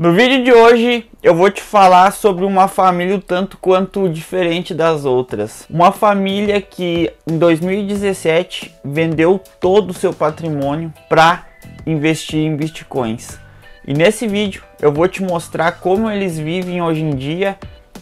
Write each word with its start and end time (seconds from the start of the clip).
No 0.00 0.14
vídeo 0.14 0.42
de 0.42 0.50
hoje 0.50 1.04
eu 1.22 1.34
vou 1.34 1.50
te 1.50 1.60
falar 1.60 2.10
sobre 2.12 2.42
uma 2.42 2.68
família 2.68 3.16
o 3.16 3.20
tanto 3.20 3.58
quanto 3.58 4.08
diferente 4.08 4.72
das 4.72 5.04
outras. 5.04 5.66
Uma 5.68 5.92
família 5.92 6.58
que 6.58 7.12
em 7.26 7.36
2017 7.36 8.74
vendeu 8.82 9.38
todo 9.60 9.90
o 9.90 9.92
seu 9.92 10.14
patrimônio 10.14 10.90
para 11.06 11.44
investir 11.86 12.38
em 12.38 12.56
bitcoins. 12.56 13.38
E 13.86 13.92
nesse 13.92 14.26
vídeo 14.26 14.62
eu 14.80 14.90
vou 14.90 15.06
te 15.06 15.22
mostrar 15.22 15.72
como 15.72 16.10
eles 16.10 16.38
vivem 16.38 16.80
hoje 16.80 17.02
em 17.02 17.14
dia 17.14 17.58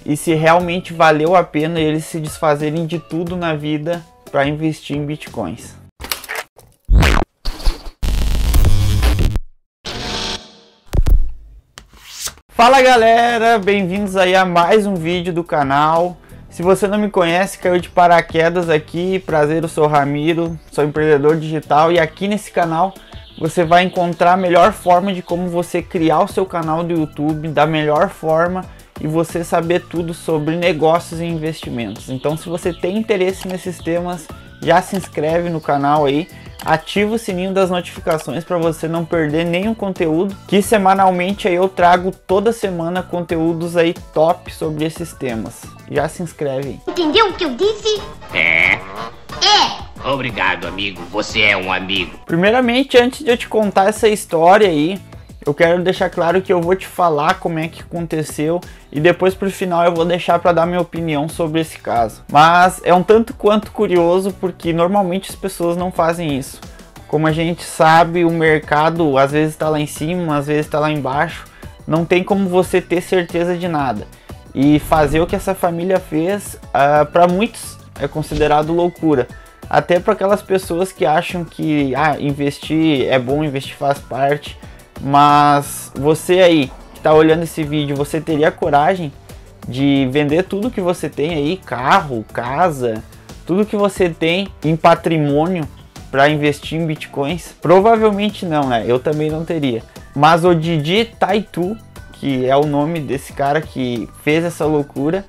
e 0.07 0.17
se 0.17 0.35
realmente 0.35 0.93
valeu 0.93 1.35
a 1.35 1.43
pena 1.43 1.81
eles 1.81 2.05
se 2.05 2.21
desfazerem 2.21 2.87
de 2.87 3.01
tudo 3.01 3.35
na 3.35 3.57
vida 3.57 4.05
para 4.31 4.47
investir 4.47 4.97
em 4.97 5.05
bitcoins. 5.05 5.75
Fala 12.59 12.83
galera, 12.83 13.57
bem-vindos 13.57 14.17
aí 14.17 14.35
a 14.35 14.45
mais 14.45 14.85
um 14.85 14.97
vídeo 14.97 15.33
do 15.33 15.45
canal. 15.45 16.17
Se 16.51 16.61
você 16.61 16.89
não 16.89 16.99
me 16.99 17.09
conhece, 17.09 17.57
caiu 17.57 17.79
de 17.79 17.89
paraquedas 17.89 18.69
aqui, 18.69 19.21
prazer, 19.21 19.63
eu 19.63 19.69
sou 19.69 19.87
Ramiro, 19.87 20.59
sou 20.73 20.83
empreendedor 20.83 21.37
digital 21.37 21.93
e 21.93 22.01
aqui 22.01 22.27
nesse 22.27 22.51
canal 22.51 22.93
você 23.39 23.65
vai 23.65 23.85
encontrar 23.85 24.33
a 24.33 24.37
melhor 24.37 24.73
forma 24.73 25.15
de 25.15 25.23
como 25.23 25.49
você 25.49 25.81
criar 25.81 26.19
o 26.19 26.27
seu 26.27 26.45
canal 26.45 26.83
do 26.83 26.93
YouTube 26.93 27.47
da 27.47 27.65
melhor 27.65 28.09
forma 28.09 28.65
e 29.01 29.07
você 29.07 29.45
saber 29.45 29.85
tudo 29.89 30.13
sobre 30.13 30.57
negócios 30.57 31.21
e 31.21 31.25
investimentos. 31.25 32.11
Então, 32.11 32.37
se 32.37 32.49
você 32.49 32.73
tem 32.73 32.99
interesse 32.99 33.47
nesses 33.47 33.79
temas, 33.79 34.27
já 34.61 34.83
se 34.83 34.97
inscreve 34.97 35.49
no 35.49 35.61
canal 35.61 36.07
aí 36.07 36.27
ativa 36.69 37.15
o 37.15 37.19
sininho 37.19 37.53
das 37.53 37.71
notificações 37.71 38.45
para 38.45 38.59
você 38.59 38.87
não 38.87 39.05
perder 39.05 39.45
nenhum 39.45 39.75
conteúdo, 39.75 40.37
que 40.47 40.61
semanalmente 40.61 41.49
aí 41.49 41.55
eu 41.55 41.69
trago 41.69 42.13
toda 42.27 42.53
semana 42.53 43.03
conteúdos 43.03 43.77
aí 43.77 43.95
top 44.13 44.53
sobre 44.53 44.85
esses 44.85 45.13
temas. 45.15 45.63
Já 45.91 46.09
se 46.09 46.23
inscreve. 46.23 46.79
Entendeu 46.87 47.31
o 47.31 47.33
que 47.33 47.45
eu 47.45 47.55
disse? 47.55 48.03
É. 48.35 48.73
É. 48.75 49.89
Obrigado, 50.05 50.67
amigo. 50.67 51.03
Você 51.11 51.41
é 51.41 51.57
um 51.57 51.73
amigo. 51.73 52.19
Primeiramente, 52.27 52.99
antes 52.99 53.25
de 53.25 53.31
eu 53.31 53.37
te 53.37 53.49
contar 53.49 53.89
essa 53.89 54.09
história 54.09 54.69
aí, 54.69 55.01
eu 55.45 55.55
quero 55.55 55.83
deixar 55.83 56.11
claro 56.11 56.43
que 56.43 56.53
eu 56.53 56.61
vou 56.61 56.75
te 56.75 56.87
falar 56.87 57.35
como 57.35 57.59
é 57.59 57.69
que 57.69 57.83
aconteceu 57.83 58.61
e 58.93 59.01
depois 59.01 59.35
pro 59.35 59.51
final 59.51 59.85
eu 59.85 59.95
vou 59.95 60.05
deixar 60.05 60.39
para 60.39 60.53
dar 60.53 60.67
minha 60.67 60.81
opinião 60.81 61.29
sobre 61.29 61.61
esse 61.61 61.79
caso. 61.79 62.23
Mas 62.31 62.81
é 62.85 62.93
um 62.93 63.03
tanto 63.03 63.33
quanto 63.35 63.71
curioso 63.71 64.33
porque 64.41 64.73
normalmente 64.73 65.31
as 65.31 65.37
pessoas 65.37 65.77
não 65.77 65.91
fazem 65.91 66.39
isso. 66.39 66.61
Como 67.07 67.27
a 67.27 67.33
gente 67.33 67.65
sabe, 67.65 68.25
o 68.25 68.31
mercado 68.31 69.17
às 69.17 69.33
vezes 69.33 69.55
está 69.55 69.69
lá 69.69 69.81
em 69.81 69.87
cima, 69.87 70.37
às 70.37 70.47
vezes 70.47 70.67
está 70.67 70.79
lá 70.79 70.91
embaixo. 70.91 71.47
Não 71.87 72.05
tem 72.05 72.23
como 72.23 72.49
você 72.49 72.83
ter 72.83 73.01
certeza 73.01 73.57
de 73.57 73.67
nada. 73.67 74.07
E 74.55 74.79
fazer 74.79 75.21
o 75.21 75.27
que 75.27 75.37
essa 75.37 75.55
família 75.55 75.99
fez, 75.99 76.55
uh, 76.55 76.69
ah, 76.75 77.09
para 77.11 77.27
muitos 77.27 77.79
é 77.99 78.07
considerado 78.07 78.73
loucura. 78.73 79.27
Até 79.71 80.01
para 80.01 80.13
aquelas 80.13 80.43
pessoas 80.43 80.93
que 80.93 81.07
acham 81.07 81.45
que 81.45 81.95
ah, 81.95 82.17
investir 82.19 83.07
é 83.09 83.19
bom, 83.19 83.43
investir 83.45 83.77
faz 83.77 83.99
parte. 83.99 84.59
Mas 85.01 85.93
você 85.95 86.41
aí 86.41 86.73
que 86.93 86.99
está 86.99 87.13
olhando 87.13 87.45
esse 87.45 87.63
vídeo, 87.63 87.97
você 87.97 88.21
teria 88.21 88.51
coragem 88.51 89.13
de 89.67 90.09
vender 90.11 90.45
tudo 90.45 90.71
que 90.71 90.81
você 90.81 91.09
tem 91.09 91.35
aí, 91.35 91.57
carro, 91.57 92.25
casa, 92.33 93.03
tudo 93.47 93.67
que 93.67 93.77
você 93.77 94.09
tem 94.09 94.49
em 94.65 94.77
patrimônio 94.77 95.67
para 96.11 96.29
investir 96.29 96.81
em 96.81 96.87
bitcoins? 96.87 97.55
Provavelmente 97.61 98.47
não, 98.47 98.69
né? 98.69 98.85
Eu 98.87 98.99
também 98.99 99.31
não 99.31 99.45
teria. 99.45 99.83
Mas 100.15 100.45
o 100.45 100.55
Didi 100.55 101.05
Taitu, 101.05 101.77
que 102.15 102.47
é 102.47 102.57
o 102.57 102.67
nome 102.67 102.99
desse 103.01 103.33
cara 103.33 103.61
que 103.61 104.09
fez 104.25 104.45
essa 104.45 104.65
loucura, 104.65 105.25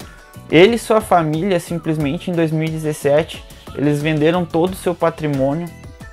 ele 0.50 0.76
e 0.76 0.80
sua 0.80 1.02
família 1.02 1.60
simplesmente 1.60 2.32
em 2.32 2.34
2017 2.34 3.44
eles 3.76 4.02
venderam 4.02 4.46
todo 4.46 4.74
o 4.74 4.76
seu 4.76 4.96
patrimônio, 4.96 5.68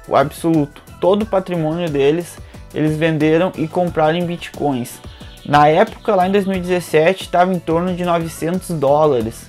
o 0.06 0.14
absoluto, 0.14 0.82
todo 1.00 1.22
o 1.22 1.26
patrimônio 1.26 1.88
deles 1.88 2.36
eles 2.76 2.96
venderam 2.96 3.50
e 3.56 3.66
compraram 3.66 4.18
em 4.18 4.26
bitcoins. 4.26 5.00
Na 5.46 5.66
época, 5.66 6.14
lá 6.14 6.28
em 6.28 6.32
2017, 6.32 7.22
estava 7.22 7.52
em 7.54 7.58
torno 7.58 7.94
de 7.94 8.04
900 8.04 8.68
dólares. 8.70 9.48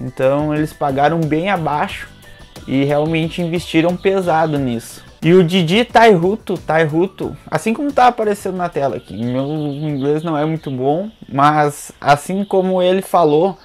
Então 0.00 0.54
eles 0.54 0.72
pagaram 0.72 1.20
bem 1.20 1.50
abaixo 1.50 2.08
e 2.66 2.84
realmente 2.84 3.42
investiram 3.42 3.96
pesado 3.96 4.58
nisso. 4.58 5.04
E 5.20 5.34
o 5.34 5.42
Didi 5.42 5.84
Tairuto, 5.84 6.56
Tairuto, 6.56 7.36
assim 7.50 7.74
como 7.74 7.88
está 7.88 8.06
aparecendo 8.06 8.56
na 8.56 8.68
tela 8.68 8.96
aqui, 8.96 9.16
meu 9.16 9.42
inglês 9.42 10.22
não 10.22 10.38
é 10.38 10.44
muito 10.44 10.70
bom, 10.70 11.10
mas 11.28 11.90
assim 12.00 12.44
como 12.44 12.80
ele 12.80 13.02
falou 13.02 13.58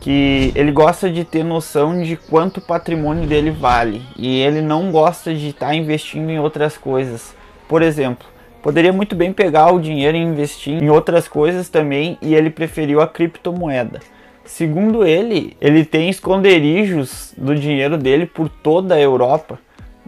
que 0.00 0.52
ele 0.56 0.72
gosta 0.72 1.08
de 1.08 1.22
ter 1.22 1.44
noção 1.44 2.02
de 2.02 2.16
quanto 2.16 2.58
o 2.58 2.60
patrimônio 2.60 3.24
dele 3.26 3.52
vale 3.52 4.02
e 4.16 4.40
ele 4.40 4.60
não 4.60 4.90
gosta 4.90 5.32
de 5.32 5.50
estar 5.50 5.68
tá 5.68 5.74
investindo 5.76 6.28
em 6.28 6.40
outras 6.40 6.76
coisas. 6.76 7.36
Por 7.68 7.82
exemplo, 7.82 8.26
Poderia 8.66 8.92
muito 8.92 9.14
bem 9.14 9.32
pegar 9.32 9.72
o 9.72 9.78
dinheiro 9.78 10.16
e 10.16 10.20
investir 10.20 10.82
em 10.82 10.90
outras 10.90 11.28
coisas 11.28 11.68
também 11.68 12.18
e 12.20 12.34
ele 12.34 12.50
preferiu 12.50 13.00
a 13.00 13.06
criptomoeda. 13.06 14.00
Segundo 14.44 15.06
ele, 15.06 15.56
ele 15.60 15.84
tem 15.84 16.10
esconderijos 16.10 17.32
do 17.38 17.54
dinheiro 17.54 17.96
dele 17.96 18.26
por 18.26 18.48
toda 18.48 18.96
a 18.96 19.00
Europa, 19.00 19.60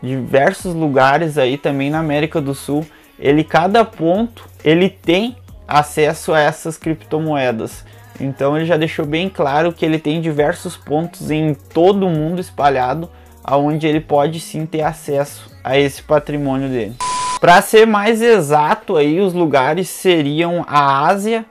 diversos 0.03 0.75
lugares 0.75 1.39
aí 1.39 1.57
também 1.57 1.89
na 1.89 2.01
América 2.01 2.41
do 2.41 2.53
Sul. 2.53 2.85
Ele 3.17 3.45
cada 3.45 3.85
ponto 3.85 4.45
ele 4.65 4.89
tem 4.89 5.37
acesso 5.69 6.33
a 6.33 6.41
essas 6.41 6.77
criptomoedas. 6.77 7.85
Então 8.21 8.57
ele 8.57 8.67
já 8.67 8.77
deixou 8.77 9.07
bem 9.07 9.29
claro 9.29 9.73
que 9.73 9.87
ele 9.87 10.01
tem 10.01 10.21
diversos 10.21 10.77
pontos 10.77 11.31
em 11.31 11.55
todo 11.55 12.09
o 12.09 12.11
mundo 12.11 12.41
espalhado, 12.41 13.09
aonde 13.45 13.87
ele 13.87 14.01
pode 14.01 14.41
sim 14.41 14.67
ter 14.67 14.83
acesso 14.83 15.49
a 15.63 15.79
esse 15.79 16.03
patrimônio 16.03 16.69
dele. 16.69 16.97
Para 17.41 17.63
ser 17.63 17.87
mais 17.87 18.21
exato 18.21 18.97
aí, 18.97 19.21
os 19.21 19.33
lugares 19.33 19.89
seriam 19.89 20.65
a 20.67 21.07
Ásia, 21.07 21.47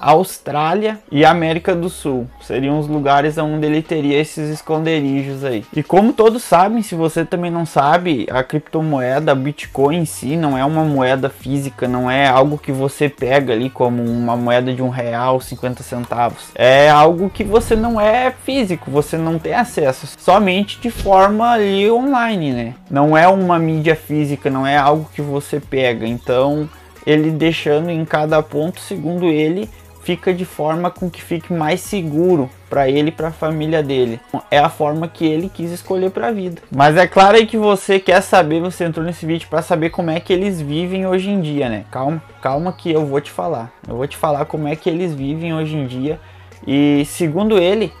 Austrália 0.00 0.98
e 1.12 1.24
América 1.24 1.74
do 1.74 1.90
Sul. 1.90 2.26
Seriam 2.40 2.78
os 2.78 2.88
lugares 2.88 3.36
onde 3.36 3.66
ele 3.66 3.82
teria 3.82 4.18
esses 4.18 4.48
esconderijos 4.48 5.44
aí. 5.44 5.64
E 5.74 5.82
como 5.82 6.12
todos 6.12 6.42
sabem, 6.42 6.82
se 6.82 6.94
você 6.94 7.24
também 7.24 7.50
não 7.50 7.66
sabe, 7.66 8.26
a 8.30 8.42
criptomoeda, 8.42 9.32
a 9.32 9.34
Bitcoin 9.34 9.98
em 9.98 10.04
si, 10.04 10.36
não 10.36 10.56
é 10.56 10.64
uma 10.64 10.84
moeda 10.84 11.28
física, 11.28 11.86
não 11.86 12.10
é 12.10 12.26
algo 12.26 12.56
que 12.56 12.72
você 12.72 13.08
pega 13.08 13.52
ali 13.52 13.68
como 13.68 14.02
uma 14.02 14.36
moeda 14.36 14.72
de 14.72 14.82
um 14.82 14.88
real, 14.88 15.40
50 15.40 15.82
centavos. 15.82 16.48
É 16.54 16.88
algo 16.88 17.28
que 17.28 17.44
você 17.44 17.76
não 17.76 18.00
é 18.00 18.30
físico, 18.44 18.90
você 18.90 19.18
não 19.18 19.38
tem 19.38 19.54
acesso, 19.54 20.06
somente 20.18 20.80
de 20.80 20.90
forma 20.90 21.50
ali 21.50 21.90
online, 21.90 22.52
né? 22.52 22.74
Não 22.90 23.16
é 23.16 23.28
uma 23.28 23.58
mídia 23.58 23.94
física, 23.94 24.48
não 24.48 24.66
é 24.66 24.76
algo 24.76 25.10
que 25.14 25.20
você 25.20 25.60
pega. 25.60 26.06
Então, 26.06 26.68
ele 27.06 27.30
deixando 27.30 27.90
em 27.90 28.04
cada 28.04 28.42
ponto, 28.42 28.80
segundo 28.80 29.26
ele, 29.26 29.68
fica 30.10 30.34
de 30.34 30.44
forma 30.44 30.90
com 30.90 31.08
que 31.08 31.22
fique 31.22 31.52
mais 31.52 31.80
seguro 31.80 32.50
para 32.68 32.88
ele 32.88 33.10
e 33.10 33.12
para 33.12 33.28
a 33.28 33.32
família 33.32 33.80
dele. 33.80 34.18
É 34.50 34.58
a 34.58 34.68
forma 34.68 35.06
que 35.06 35.24
ele 35.24 35.48
quis 35.48 35.70
escolher 35.70 36.10
para 36.10 36.26
a 36.26 36.32
vida. 36.32 36.60
Mas 36.68 36.96
é 36.96 37.06
claro 37.06 37.36
aí 37.36 37.46
que 37.46 37.56
você 37.56 38.00
quer 38.00 38.20
saber, 38.20 38.60
você 38.60 38.82
entrou 38.82 39.06
nesse 39.06 39.24
vídeo 39.24 39.46
para 39.48 39.62
saber 39.62 39.90
como 39.90 40.10
é 40.10 40.18
que 40.18 40.32
eles 40.32 40.60
vivem 40.60 41.06
hoje 41.06 41.30
em 41.30 41.40
dia, 41.40 41.68
né? 41.68 41.84
Calma, 41.92 42.20
calma 42.42 42.72
que 42.72 42.90
eu 42.90 43.06
vou 43.06 43.20
te 43.20 43.30
falar. 43.30 43.72
Eu 43.86 43.96
vou 43.96 44.06
te 44.08 44.16
falar 44.16 44.46
como 44.46 44.66
é 44.66 44.74
que 44.74 44.90
eles 44.90 45.14
vivem 45.14 45.54
hoje 45.54 45.76
em 45.76 45.86
dia. 45.86 46.18
E 46.66 47.04
segundo 47.06 47.56
ele, 47.56 47.92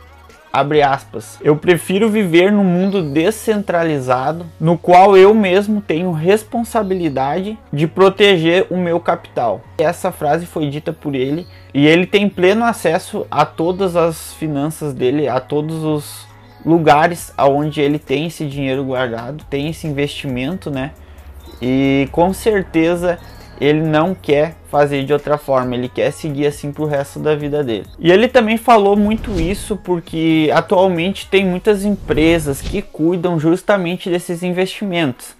abre 0.52 0.82
aspas, 0.82 1.38
eu 1.42 1.56
prefiro 1.56 2.08
viver 2.08 2.50
num 2.50 2.64
mundo 2.64 3.02
descentralizado, 3.02 4.46
no 4.58 4.76
qual 4.76 5.16
eu 5.16 5.32
mesmo 5.32 5.80
tenho 5.80 6.10
responsabilidade 6.12 7.58
de 7.72 7.86
proteger 7.86 8.66
o 8.70 8.76
meu 8.76 8.98
capital. 8.98 9.60
Essa 9.78 10.10
frase 10.10 10.46
foi 10.46 10.68
dita 10.68 10.92
por 10.92 11.14
ele 11.14 11.46
e 11.72 11.86
ele 11.86 12.06
tem 12.06 12.28
pleno 12.28 12.64
acesso 12.64 13.26
a 13.30 13.44
todas 13.44 13.96
as 13.96 14.34
finanças 14.34 14.92
dele, 14.92 15.28
a 15.28 15.40
todos 15.40 15.84
os 15.84 16.28
lugares 16.64 17.32
aonde 17.36 17.80
ele 17.80 17.98
tem 17.98 18.26
esse 18.26 18.44
dinheiro 18.46 18.84
guardado, 18.84 19.44
tem 19.48 19.68
esse 19.68 19.86
investimento, 19.86 20.70
né? 20.70 20.92
E 21.62 22.08
com 22.12 22.32
certeza 22.32 23.18
ele 23.60 23.82
não 23.82 24.14
quer 24.14 24.56
fazer 24.70 25.04
de 25.04 25.12
outra 25.12 25.36
forma, 25.36 25.74
ele 25.74 25.88
quer 25.88 26.12
seguir 26.12 26.46
assim 26.46 26.72
pro 26.72 26.86
resto 26.86 27.18
da 27.18 27.34
vida 27.34 27.62
dele. 27.62 27.86
E 27.98 28.10
ele 28.10 28.28
também 28.28 28.56
falou 28.56 28.96
muito 28.96 29.32
isso 29.40 29.76
porque 29.76 30.50
atualmente 30.54 31.26
tem 31.26 31.44
muitas 31.44 31.84
empresas 31.84 32.62
que 32.62 32.80
cuidam 32.80 33.38
justamente 33.38 34.08
desses 34.08 34.42
investimentos. 34.42 35.34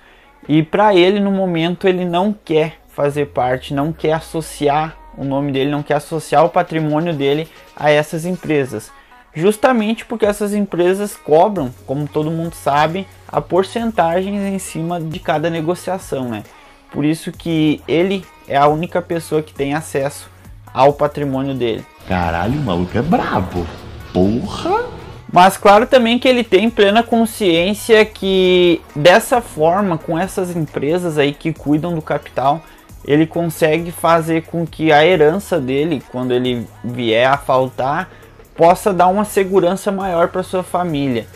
E 0.48 0.62
para 0.62 0.94
ele 0.94 1.20
no 1.20 1.30
momento 1.30 1.86
ele 1.86 2.04
não 2.04 2.34
quer 2.44 2.78
fazer 2.88 3.26
parte, 3.26 3.72
não 3.72 3.92
quer 3.92 4.14
associar 4.14 4.96
o 5.16 5.24
nome 5.24 5.52
dele, 5.52 5.70
não 5.70 5.82
quer 5.82 5.94
associar 5.94 6.44
o 6.44 6.50
patrimônio 6.50 7.14
dele 7.14 7.48
a 7.76 7.90
essas 7.90 8.24
empresas. 8.24 8.90
Justamente 9.32 10.04
porque 10.04 10.26
essas 10.26 10.52
empresas 10.52 11.14
cobram, 11.14 11.72
como 11.86 12.08
todo 12.08 12.30
mundo 12.30 12.54
sabe, 12.54 13.06
a 13.28 13.40
porcentagens 13.40 14.42
em 14.42 14.58
cima 14.58 15.00
de 15.00 15.20
cada 15.20 15.48
negociação, 15.48 16.28
né? 16.28 16.42
Por 16.90 17.04
isso 17.04 17.30
que 17.30 17.80
ele 17.86 18.24
é 18.50 18.56
a 18.56 18.66
única 18.66 19.00
pessoa 19.00 19.40
que 19.40 19.54
tem 19.54 19.74
acesso 19.74 20.28
ao 20.74 20.92
patrimônio 20.92 21.54
dele. 21.54 21.86
Caralho, 22.08 22.58
o 22.58 22.62
maluco 22.62 22.98
é 22.98 23.00
brabo. 23.00 23.64
Porra! 24.12 24.86
Mas 25.32 25.56
claro 25.56 25.86
também 25.86 26.18
que 26.18 26.26
ele 26.26 26.42
tem 26.42 26.68
plena 26.68 27.04
consciência 27.04 28.04
que 28.04 28.80
dessa 28.94 29.40
forma, 29.40 29.96
com 29.96 30.18
essas 30.18 30.54
empresas 30.54 31.16
aí 31.16 31.32
que 31.32 31.52
cuidam 31.52 31.94
do 31.94 32.02
capital, 32.02 32.60
ele 33.04 33.24
consegue 33.24 33.92
fazer 33.92 34.42
com 34.42 34.66
que 34.66 34.90
a 34.90 35.06
herança 35.06 35.60
dele, 35.60 36.02
quando 36.10 36.32
ele 36.32 36.66
vier 36.82 37.30
a 37.30 37.36
faltar, 37.36 38.10
possa 38.56 38.92
dar 38.92 39.06
uma 39.06 39.24
segurança 39.24 39.92
maior 39.92 40.28
para 40.28 40.42
sua 40.42 40.64
família. 40.64 41.26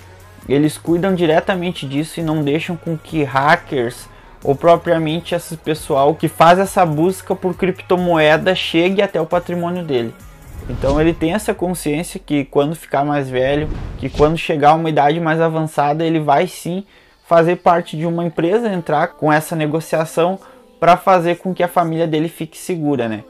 Eles 0.49 0.77
cuidam 0.77 1.15
diretamente 1.15 1.87
disso 1.87 2.19
e 2.19 2.23
não 2.25 2.43
deixam 2.43 2.77
com 2.77 2.99
que 2.99 3.23
hackers 3.23 4.09
ou 4.45 4.55
propriamente 4.55 5.35
esse 5.35 5.57
pessoal 5.57 6.15
que 6.15 6.29
faz 6.29 6.59
essa 6.59 6.85
busca 6.85 7.35
por 7.35 7.57
criptomoeda 7.57 8.55
chegue 8.55 9.01
até 9.01 9.19
o 9.19 9.27
patrimônio 9.27 9.83
dele. 9.83 10.15
Então 10.69 11.01
ele 11.01 11.15
tem 11.15 11.33
essa 11.33 11.55
consciência 11.55 12.21
que 12.25 12.45
quando 12.45 12.77
ficar 12.77 13.05
mais 13.05 13.29
velho, 13.29 13.69
que 13.99 14.11
quando 14.11 14.37
chegar 14.37 14.71
a 14.71 14.75
uma 14.75 14.91
idade 14.91 15.19
mais 15.19 15.41
avançada, 15.41 16.05
ele 16.05 16.21
vai 16.21 16.47
sim 16.47 16.85
fazer 17.27 17.57
parte 17.57 17.97
de 17.97 18.05
uma 18.05 18.25
empresa, 18.25 18.73
entrar 18.73 19.09
com 19.09 19.33
essa 19.33 19.57
negociação 19.57 20.39
para 20.79 20.97
fazer 20.97 21.39
com 21.39 21.55
que 21.55 21.63
a 21.63 21.69
família 21.69 22.07
dele 22.07 22.29
fique 22.29 22.59
segura, 22.59 23.09
né? 23.09 23.25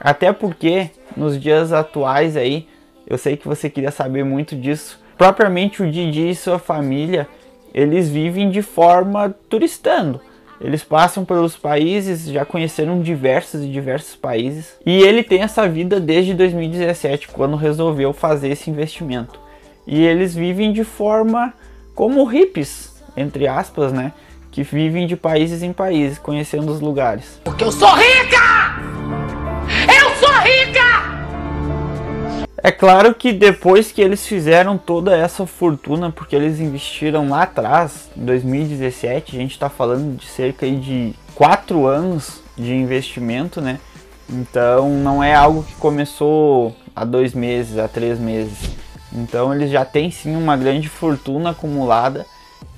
Até 0.00 0.32
porque 0.32 0.90
nos 1.16 1.40
dias 1.40 1.72
atuais 1.72 2.36
aí, 2.36 2.68
eu 3.06 3.18
sei 3.18 3.36
que 3.36 3.46
você 3.46 3.68
queria 3.68 3.90
saber 3.90 4.24
muito 4.24 4.54
disso. 4.54 5.00
Propriamente 5.18 5.82
o 5.82 5.90
Didi 5.90 6.30
e 6.30 6.34
sua 6.34 6.58
família, 6.58 7.28
eles 7.74 8.08
vivem 8.08 8.50
de 8.50 8.62
forma 8.62 9.34
turistando. 9.48 10.20
Eles 10.60 10.84
passam 10.84 11.24
pelos 11.24 11.56
países, 11.56 12.26
já 12.26 12.44
conheceram 12.44 13.00
diversos 13.00 13.64
e 13.64 13.68
diversos 13.68 14.14
países. 14.14 14.74
E 14.84 15.02
ele 15.02 15.22
tem 15.22 15.40
essa 15.40 15.66
vida 15.66 15.98
desde 15.98 16.34
2017, 16.34 17.28
quando 17.28 17.56
resolveu 17.56 18.12
fazer 18.12 18.48
esse 18.48 18.68
investimento. 18.68 19.40
E 19.86 20.04
eles 20.04 20.34
vivem 20.34 20.72
de 20.72 20.84
forma 20.84 21.54
como 21.94 22.24
hippies, 22.24 23.02
entre 23.16 23.48
aspas, 23.48 23.92
né? 23.92 24.12
Que 24.50 24.62
vivem 24.62 25.06
de 25.06 25.16
países 25.16 25.62
em 25.62 25.72
países, 25.72 26.18
conhecendo 26.18 26.70
os 26.70 26.80
lugares. 26.80 27.40
Porque 27.42 27.64
eu 27.64 27.72
sou 27.72 27.88
rica! 27.94 28.89
É 32.62 32.70
claro 32.70 33.14
que 33.14 33.32
depois 33.32 33.90
que 33.90 34.02
eles 34.02 34.26
fizeram 34.26 34.76
toda 34.76 35.16
essa 35.16 35.46
fortuna, 35.46 36.10
porque 36.10 36.36
eles 36.36 36.60
investiram 36.60 37.30
lá 37.30 37.42
atrás, 37.42 38.10
em 38.14 38.24
2017, 38.24 39.34
a 39.34 39.38
gente 39.40 39.52
está 39.52 39.70
falando 39.70 40.16
de 40.16 40.26
cerca 40.26 40.70
de 40.70 41.14
4 41.34 41.86
anos 41.86 42.42
de 42.58 42.74
investimento, 42.74 43.62
né? 43.62 43.80
Então 44.28 44.90
não 44.90 45.24
é 45.24 45.34
algo 45.34 45.62
que 45.62 45.74
começou 45.76 46.76
há 46.94 47.02
dois 47.04 47.32
meses, 47.32 47.78
há 47.78 47.88
três 47.88 48.18
meses. 48.18 48.58
Então 49.10 49.54
eles 49.54 49.70
já 49.70 49.84
têm 49.84 50.10
sim 50.10 50.36
uma 50.36 50.56
grande 50.56 50.88
fortuna 50.88 51.50
acumulada. 51.50 52.26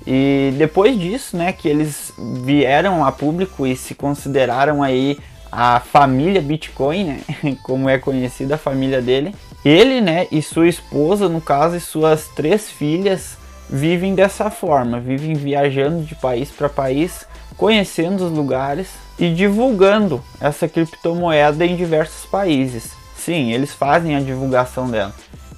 E 0.07 0.53
depois 0.57 0.97
disso, 0.97 1.35
né, 1.35 1.51
que 1.51 1.67
eles 1.67 2.13
vieram 2.43 3.05
a 3.05 3.11
público 3.11 3.67
e 3.67 3.75
se 3.75 3.93
consideraram 3.95 4.81
aí 4.81 5.17
a 5.51 5.79
família 5.79 6.41
Bitcoin, 6.41 7.03
né, 7.03 7.21
como 7.63 7.89
é 7.89 7.97
conhecida 7.97 8.55
a 8.55 8.57
família 8.57 9.01
dele, 9.01 9.35
ele, 9.63 10.01
né, 10.01 10.27
e 10.31 10.41
sua 10.41 10.67
esposa, 10.67 11.29
no 11.29 11.39
caso, 11.39 11.75
e 11.75 11.79
suas 11.79 12.27
três 12.27 12.69
filhas 12.69 13.37
vivem 13.69 14.13
dessa 14.13 14.49
forma, 14.49 14.99
vivem 14.99 15.33
viajando 15.33 16.03
de 16.03 16.15
país 16.15 16.51
para 16.51 16.67
país, 16.67 17.25
conhecendo 17.55 18.25
os 18.25 18.31
lugares 18.31 18.89
e 19.17 19.33
divulgando 19.33 20.21
essa 20.39 20.67
criptomoeda 20.67 21.65
em 21.65 21.75
diversos 21.75 22.25
países. 22.25 22.91
Sim, 23.15 23.51
eles 23.51 23.73
fazem 23.73 24.15
a 24.15 24.19
divulgação 24.19 24.89
dela. 24.89 25.13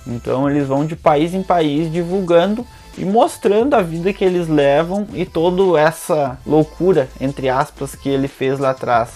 Então 0.06 0.50
eles 0.50 0.68
vão 0.68 0.86
de 0.86 0.96
país 0.96 1.34
em 1.34 1.42
país 1.42 1.92
divulgando 1.92 2.66
e 2.98 3.04
mostrando 3.04 3.74
a 3.74 3.82
vida 3.82 4.14
que 4.14 4.24
eles 4.24 4.48
levam 4.48 5.08
e 5.14 5.26
toda 5.26 5.80
essa 5.80 6.38
loucura, 6.46 7.10
entre 7.20 7.50
aspas, 7.50 7.96
que 7.96 8.08
ele 8.08 8.28
fez 8.28 8.60
lá 8.60 8.70
atrás. 8.70 9.10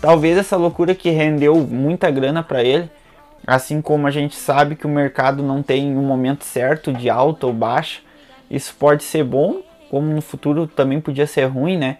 Talvez 0.00 0.38
essa 0.38 0.56
loucura 0.56 0.94
que 0.94 1.10
rendeu 1.10 1.56
muita 1.56 2.10
grana 2.10 2.42
para 2.42 2.64
ele, 2.64 2.90
Assim 3.46 3.80
como 3.80 4.06
a 4.06 4.10
gente 4.10 4.36
sabe 4.36 4.76
que 4.76 4.86
o 4.86 4.90
mercado 4.90 5.42
não 5.42 5.62
tem 5.62 5.96
um 5.96 6.02
momento 6.02 6.44
certo 6.44 6.92
de 6.92 7.10
alta 7.10 7.46
ou 7.46 7.52
baixa, 7.52 8.00
isso 8.50 8.74
pode 8.78 9.02
ser 9.02 9.24
bom, 9.24 9.62
como 9.90 10.06
no 10.06 10.20
futuro 10.20 10.66
também 10.66 11.00
podia 11.00 11.26
ser 11.26 11.44
ruim, 11.44 11.76
né? 11.76 11.98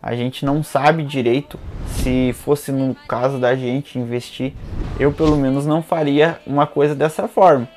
A 0.00 0.14
gente 0.14 0.44
não 0.44 0.62
sabe 0.62 1.02
direito 1.02 1.58
se 1.86 2.32
fosse 2.32 2.70
no 2.70 2.94
caso 3.08 3.38
da 3.38 3.56
gente 3.56 3.98
investir. 3.98 4.52
Eu, 4.98 5.12
pelo 5.12 5.36
menos, 5.36 5.66
não 5.66 5.82
faria 5.82 6.38
uma 6.46 6.66
coisa 6.66 6.94
dessa 6.94 7.26
forma. 7.26 7.68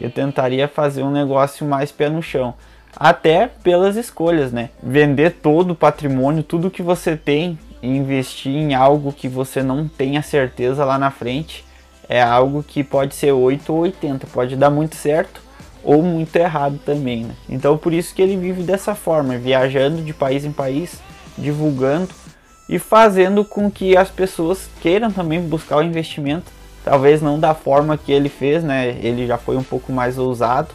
Eu 0.00 0.10
tentaria 0.10 0.66
fazer 0.66 1.02
um 1.02 1.10
negócio 1.10 1.66
mais 1.66 1.92
pé 1.92 2.08
no 2.08 2.22
chão. 2.22 2.54
Até 2.96 3.50
pelas 3.62 3.96
escolhas, 3.96 4.50
né? 4.50 4.70
Vender 4.82 5.32
todo 5.42 5.72
o 5.72 5.76
patrimônio, 5.76 6.42
tudo 6.42 6.70
que 6.70 6.82
você 6.82 7.16
tem, 7.16 7.58
e 7.82 7.88
investir 7.88 8.52
em 8.52 8.74
algo 8.74 9.12
que 9.12 9.28
você 9.28 9.62
não 9.62 9.86
tenha 9.86 10.22
certeza 10.22 10.84
lá 10.84 10.98
na 10.98 11.10
frente 11.10 11.64
é 12.08 12.22
algo 12.22 12.62
que 12.62 12.82
pode 12.82 13.14
ser 13.14 13.32
8 13.32 13.72
ou 13.72 13.80
80, 13.80 14.26
pode 14.28 14.56
dar 14.56 14.70
muito 14.70 14.96
certo 14.96 15.40
ou 15.84 16.02
muito 16.02 16.34
errado 16.36 16.78
também, 16.84 17.24
né? 17.24 17.34
Então 17.48 17.76
por 17.76 17.92
isso 17.92 18.14
que 18.14 18.22
ele 18.22 18.36
vive 18.36 18.62
dessa 18.62 18.94
forma, 18.94 19.36
viajando 19.36 20.02
de 20.02 20.12
país 20.12 20.44
em 20.44 20.52
país, 20.52 21.00
divulgando 21.36 22.10
e 22.68 22.78
fazendo 22.78 23.44
com 23.44 23.70
que 23.70 23.96
as 23.96 24.10
pessoas 24.10 24.68
queiram 24.80 25.10
também 25.10 25.40
buscar 25.40 25.76
o 25.76 25.82
investimento, 25.82 26.50
talvez 26.84 27.22
não 27.22 27.38
da 27.38 27.54
forma 27.54 27.96
que 27.96 28.12
ele 28.12 28.28
fez, 28.28 28.62
né? 28.62 28.98
Ele 29.02 29.26
já 29.26 29.38
foi 29.38 29.56
um 29.56 29.62
pouco 29.62 29.92
mais 29.92 30.18
ousado, 30.18 30.68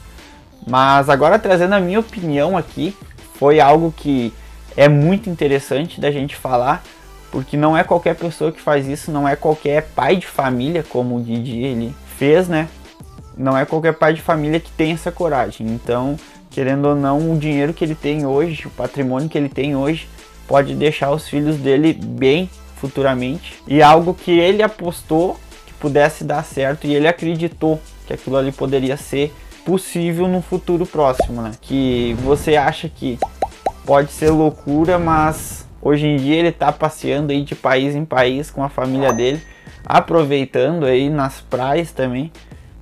mas 0.67 1.09
agora 1.09 1.37
trazendo 1.37 1.73
a 1.73 1.79
minha 1.79 1.99
opinião 1.99 2.57
aqui, 2.57 2.95
foi 3.35 3.59
algo 3.59 3.93
que 3.95 4.33
é 4.75 4.87
muito 4.87 5.29
interessante 5.29 5.99
da 5.99 6.09
gente 6.09 6.35
falar, 6.35 6.83
porque 7.33 7.57
não 7.57 7.75
é 7.75 7.83
qualquer 7.83 8.13
pessoa 8.13 8.51
que 8.51 8.61
faz 8.61 8.87
isso, 8.87 9.11
não 9.11 9.27
é 9.27 9.35
qualquer 9.35 9.87
pai 9.95 10.17
de 10.17 10.27
família, 10.27 10.85
como 10.87 11.17
o 11.17 11.21
Didi 11.23 11.63
ele 11.63 11.95
fez, 12.15 12.47
né? 12.47 12.69
Não 13.35 13.57
é 13.57 13.65
qualquer 13.65 13.93
pai 13.93 14.13
de 14.13 14.21
família 14.21 14.59
que 14.59 14.69
tem 14.69 14.91
essa 14.91 15.11
coragem. 15.11 15.65
Então, 15.65 16.15
querendo 16.51 16.89
ou 16.89 16.95
não, 16.95 17.31
o 17.31 17.35
dinheiro 17.39 17.73
que 17.73 17.83
ele 17.83 17.95
tem 17.95 18.23
hoje, 18.23 18.67
o 18.67 18.69
patrimônio 18.69 19.27
que 19.27 19.35
ele 19.35 19.49
tem 19.49 19.75
hoje, 19.75 20.07
pode 20.47 20.75
deixar 20.75 21.09
os 21.09 21.27
filhos 21.27 21.57
dele 21.57 21.93
bem 21.93 22.47
futuramente. 22.75 23.55
E 23.65 23.81
algo 23.81 24.13
que 24.13 24.29
ele 24.37 24.61
apostou 24.61 25.39
que 25.65 25.73
pudesse 25.73 26.23
dar 26.23 26.45
certo 26.45 26.85
e 26.85 26.93
ele 26.93 27.07
acreditou 27.07 27.81
que 28.05 28.13
aquilo 28.13 28.37
ali 28.37 28.51
poderia 28.51 28.95
ser 28.95 29.33
possível 29.65 30.27
no 30.27 30.39
futuro 30.39 30.85
próximo, 30.85 31.41
né? 31.41 31.49
Que 31.59 32.15
você 32.23 32.55
acha 32.57 32.87
que 32.87 33.17
pode 33.87 34.11
ser 34.11 34.29
loucura, 34.29 34.99
mas 34.99 35.62
Hoje 35.85 36.07
em 36.07 36.15
dia 36.15 36.37
ele 36.37 36.47
está 36.47 36.71
passeando 36.71 37.33
aí 37.33 37.41
de 37.41 37.55
país 37.55 37.93
em 37.93 38.05
país 38.05 38.49
com 38.49 38.63
a 38.63 38.69
família 38.69 39.11
dele, 39.11 39.41
aproveitando 39.85 40.85
aí 40.85 41.09
nas 41.09 41.41
praias 41.41 41.91
também, 41.91 42.31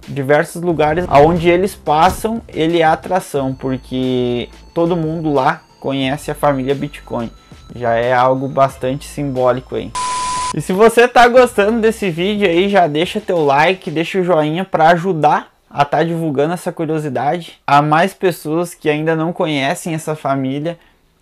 diversos 0.08 0.62
lugares 0.62 1.06
aonde 1.08 1.50
eles 1.50 1.74
passam, 1.74 2.44
ele 2.48 2.80
é 2.80 2.84
atração, 2.84 3.56
porque 3.56 4.50
todo 4.76 4.96
mundo 4.96 5.34
lá 5.34 5.64
conhece 5.80 6.30
a 6.30 6.36
família 6.36 6.76
Bitcoin. 6.76 7.32
Já 7.76 7.96
é 7.96 8.14
algo 8.14 8.48
bastante 8.48 9.08
simbólico 9.08 9.76
aí. 9.76 9.92
E 10.56 10.62
se 10.62 10.72
você 10.72 11.06
está 11.06 11.28
gostando 11.28 11.82
desse 11.82 12.12
vídeo 12.12 12.48
aí, 12.48 12.70
já 12.70 12.86
deixa 12.86 13.20
teu 13.20 13.44
like, 13.44 13.90
deixa 13.90 14.20
o 14.20 14.24
joinha 14.24 14.64
para 14.64 14.90
ajudar 14.90 15.52
a 15.68 15.82
estar 15.82 15.98
tá 15.98 16.04
divulgando 16.04 16.54
essa 16.54 16.72
curiosidade 16.72 17.54
a 17.66 17.82
mais 17.82 18.14
pessoas 18.14 18.76
que 18.76 18.90
ainda 18.90 19.16
não 19.16 19.34
conhecem 19.34 19.96
essa 19.96 20.14
família 20.14 20.78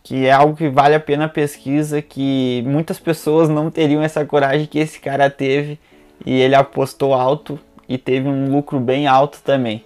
que 0.10 0.26
é 0.26 0.32
algo 0.32 0.56
que 0.56 0.68
vale 0.68 0.96
a 0.96 1.00
pena 1.00 1.26
a 1.26 1.30
pesquisa, 1.30 2.02
que 2.02 2.64
muitas 2.66 2.98
pessoas 2.98 3.48
não 3.48 3.70
teriam 3.70 4.02
essa 4.02 4.26
coragem 4.26 4.66
que 4.66 4.80
esse 4.80 5.00
cara 5.00 5.30
teve 5.30 5.78
e 6.26 6.42
ele 6.42 6.56
apostou 6.56 7.14
alto 7.14 7.60
e 7.88 7.96
teve 7.96 8.28
um 8.28 8.52
lucro 8.52 8.80
bem 8.80 9.06
alto 9.06 9.38
também. 9.44 9.86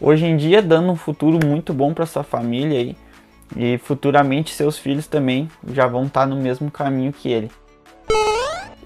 Hoje 0.00 0.24
em 0.24 0.38
dia 0.38 0.62
dando 0.62 0.90
um 0.90 0.96
futuro 0.96 1.38
muito 1.46 1.74
bom 1.74 1.92
para 1.92 2.06
sua 2.06 2.22
família 2.22 2.78
aí, 2.78 2.96
e 3.54 3.76
futuramente 3.76 4.54
seus 4.54 4.78
filhos 4.78 5.06
também 5.06 5.50
já 5.70 5.86
vão 5.86 6.06
estar 6.06 6.20
tá 6.20 6.26
no 6.26 6.36
mesmo 6.36 6.70
caminho 6.70 7.12
que 7.12 7.30
ele. 7.30 7.50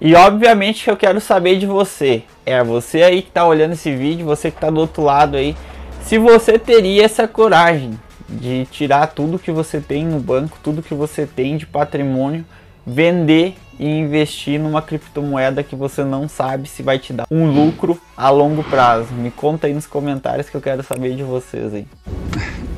E 0.01 0.13
obviamente 0.15 0.83
que 0.83 0.91
eu 0.91 0.97
quero 0.97 1.21
saber 1.21 1.57
de 1.57 1.65
você. 1.65 2.23
É 2.45 2.61
você 2.61 3.03
aí 3.03 3.21
que 3.21 3.29
está 3.29 3.47
olhando 3.47 3.71
esse 3.71 3.95
vídeo, 3.95 4.25
você 4.25 4.51
que 4.51 4.57
está 4.57 4.69
do 4.69 4.81
outro 4.81 5.01
lado 5.01 5.37
aí, 5.37 5.55
se 6.01 6.17
você 6.17 6.59
teria 6.59 7.05
essa 7.05 7.25
coragem 7.25 7.97
de 8.29 8.65
tirar 8.71 9.07
tudo 9.07 9.39
que 9.39 9.51
você 9.51 9.79
tem 9.79 10.05
no 10.05 10.19
banco, 10.19 10.57
tudo 10.63 10.81
que 10.81 10.93
você 10.93 11.25
tem 11.25 11.57
de 11.57 11.65
patrimônio, 11.65 12.45
vender 12.85 13.55
e 13.79 13.87
investir 13.87 14.59
numa 14.59 14.81
criptomoeda 14.81 15.63
que 15.63 15.75
você 15.75 16.03
não 16.03 16.27
sabe 16.27 16.69
se 16.69 16.83
vai 16.83 16.99
te 16.99 17.11
dar 17.13 17.25
um 17.31 17.51
lucro 17.51 17.99
a 18.15 18.29
longo 18.29 18.63
prazo. 18.63 19.13
Me 19.13 19.31
conta 19.31 19.67
aí 19.67 19.73
nos 19.73 19.87
comentários 19.87 20.49
que 20.49 20.55
eu 20.55 20.61
quero 20.61 20.83
saber 20.83 21.15
de 21.15 21.23
vocês 21.23 21.73
aí. 21.73 21.87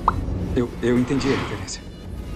Eu, 0.56 0.70
eu 0.82 0.98
entendi 0.98 1.28
a 1.28 1.32
referência. 1.32 1.82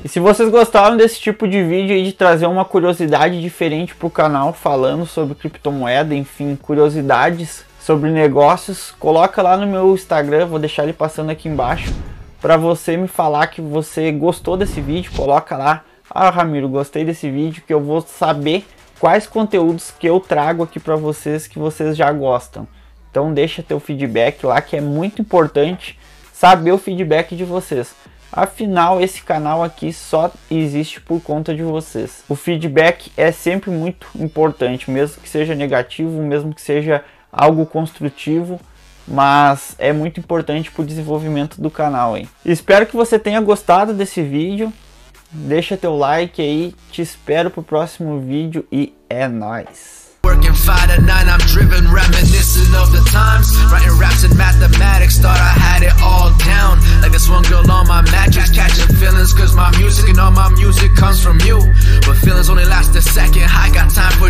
E 0.04 0.10
se 0.10 0.20
vocês 0.20 0.50
gostaram 0.50 0.98
desse 0.98 1.22
tipo 1.22 1.48
de 1.48 1.64
vídeo 1.64 1.96
e 1.96 2.04
de 2.04 2.12
trazer 2.12 2.48
uma 2.48 2.66
curiosidade 2.66 3.40
diferente 3.40 3.96
para 3.96 4.08
o 4.08 4.12
canal 4.12 4.52
falando 4.52 5.06
sobre 5.06 5.36
criptomoeda, 5.36 6.14
enfim, 6.14 6.58
curiosidades 6.62 7.64
sobre 7.80 8.12
negócios, 8.12 8.92
coloca 9.00 9.42
lá 9.42 9.56
no 9.56 9.66
meu 9.66 9.94
Instagram, 9.94 10.48
vou 10.48 10.60
deixar 10.60 10.84
ele 10.84 10.92
passando 10.92 11.30
aqui 11.30 11.48
embaixo 11.48 11.94
para 12.42 12.58
você 12.58 12.96
me 12.96 13.08
falar 13.08 13.48
que 13.48 13.62
você 13.62 14.12
gostou 14.12 14.56
desse 14.56 14.80
vídeo, 14.80 15.12
coloca 15.16 15.58
lá, 15.58 15.84
ah 16.10 16.30
Ramiro, 16.30 16.70
gostei 16.70 17.04
desse 17.04 17.30
vídeo 17.30 17.64
que 17.66 17.74
eu 17.74 17.82
vou 17.82 18.02
saber 18.02 18.66
quais 19.00 19.28
conteúdos 19.28 19.92
que 19.92 20.08
eu 20.08 20.20
trago 20.20 20.64
aqui 20.64 20.80
para 20.80 20.96
vocês 20.96 21.48
que 21.48 21.60
vocês 21.60 21.96
já 21.96 22.12
gostam. 22.12 22.68
Então 23.12 23.34
deixa 23.34 23.64
teu 23.64 23.80
feedback 23.80 24.46
lá 24.46 24.62
que 24.62 24.78
é 24.78 24.82
muito 24.82 25.22
importante 25.22 25.98
saber 26.32 26.72
o 26.72 26.78
feedback 26.78 27.36
de 27.36 27.44
vocês. 27.44 27.94
Afinal, 28.32 29.02
esse 29.02 29.24
canal 29.24 29.64
aqui 29.64 29.92
só 29.92 30.32
existe 30.52 31.02
por 31.02 31.20
conta 31.20 31.54
de 31.54 31.64
vocês. 31.64 32.24
O 32.30 32.36
feedback 32.36 33.12
é 33.18 33.32
sempre 33.32 33.72
muito 33.72 34.08
importante, 34.16 34.90
mesmo 34.92 35.22
que 35.22 35.28
seja 35.28 35.56
negativo, 35.56 36.22
mesmo 36.22 36.54
que 36.54 36.62
seja 36.62 37.04
algo 37.32 37.66
construtivo, 37.66 38.60
mas 39.10 39.76
é 39.78 39.92
muito 39.92 40.20
importante 40.20 40.70
para 40.72 40.84
o 40.84 40.86
desenvolvimento 40.86 41.60
do 41.60 41.72
canal 41.72 42.14
aí. 42.14 42.28
Espero 42.46 42.86
que 42.86 42.96
você 42.96 43.18
tenha 43.18 43.42
gostado 43.42 43.94
desse 43.94 44.22
vídeo. 44.22 44.72
Deixa 45.32 45.78
teu 45.78 45.96
like 45.96 46.42
aí, 46.42 46.74
te 46.92 47.02
espero 47.02 47.52
pro 47.52 47.62
próximo 47.62 48.20
vídeo 48.20 48.66
e 48.72 48.94
é 49.10 49.28
nóis! 49.28 50.00
Working 50.24 50.54
five 50.54 50.88
to 50.94 51.02
nine, 51.02 51.30
I'm 51.30 51.40
driven, 51.48 51.86
of 52.76 52.92
the 52.92 53.04
times. 53.12 53.56
Writing 53.72 53.98
raps 53.98 54.24
mathematics, 54.36 55.18
thought 55.18 55.40
I 55.40 55.54
had 55.54 55.84
it 55.84 55.94
all 56.02 56.32
down. 56.38 56.80
Like 57.02 57.12
this 57.12 57.30
one 57.30 57.44
girl 57.44 57.70
on 57.72 57.88
my 57.88 58.02
mattress, 58.12 58.52
catching 58.52 58.94
feelings, 58.98 59.34
cause 59.34 59.56
my 59.56 59.72
music 59.78 60.10
and 60.10 60.20
all 60.20 60.32
my 60.32 60.50
music 60.50 60.96
comes 60.96 61.24
from 61.24 61.40
you. 61.42 61.60
But 62.06 62.18
feelings 62.18 62.50
only 62.50 62.66
last 62.66 62.96
a 62.96 63.02
second, 63.02 63.48
I 63.50 63.72
got 63.74 63.94
time 63.94 64.14
for 64.20 64.30